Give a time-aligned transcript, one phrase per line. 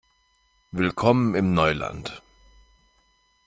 [0.71, 2.23] Willkommen im Neuland!